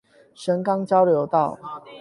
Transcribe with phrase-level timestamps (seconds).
[0.33, 1.59] 神岡交流道